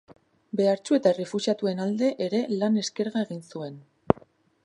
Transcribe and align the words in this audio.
Behartsu 0.59 0.95
eta 0.97 1.09
errefuxiatuen 1.15 1.83
alde 1.85 2.09
ere 2.27 2.41
lan 2.63 2.81
eskerga 2.85 3.23
egin 3.27 3.43
zuen. 3.53 3.77